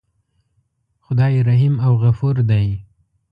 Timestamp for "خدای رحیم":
0.99-1.75